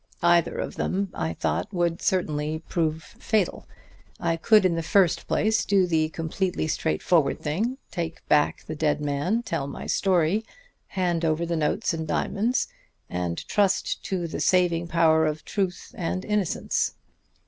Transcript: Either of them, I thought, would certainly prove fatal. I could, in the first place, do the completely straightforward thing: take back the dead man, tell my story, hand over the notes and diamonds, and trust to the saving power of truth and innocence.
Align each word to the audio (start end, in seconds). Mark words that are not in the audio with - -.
Either 0.23 0.57
of 0.57 0.77
them, 0.77 1.09
I 1.13 1.33
thought, 1.35 1.71
would 1.71 2.01
certainly 2.01 2.63
prove 2.67 3.03
fatal. 3.19 3.67
I 4.19 4.35
could, 4.35 4.65
in 4.65 4.73
the 4.73 4.81
first 4.81 5.27
place, 5.27 5.63
do 5.63 5.85
the 5.85 6.09
completely 6.09 6.65
straightforward 6.67 7.39
thing: 7.39 7.77
take 7.91 8.27
back 8.27 8.63
the 8.65 8.73
dead 8.73 8.99
man, 8.99 9.43
tell 9.43 9.67
my 9.67 9.85
story, 9.85 10.43
hand 10.87 11.23
over 11.23 11.45
the 11.45 11.55
notes 11.55 11.93
and 11.93 12.07
diamonds, 12.07 12.67
and 13.11 13.47
trust 13.47 14.03
to 14.05 14.25
the 14.27 14.39
saving 14.39 14.87
power 14.87 15.27
of 15.27 15.45
truth 15.45 15.93
and 15.95 16.25
innocence. 16.25 16.95